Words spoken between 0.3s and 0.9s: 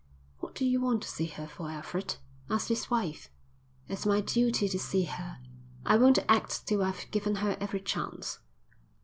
"What do you